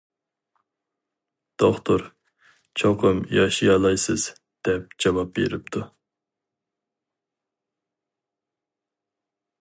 [1.63, 2.05] دوختۇر:
[2.81, 4.25] «چوقۇم ياشىيالايسىز»
[4.69, 5.83] دەپ جاۋاب بېرىپتۇ.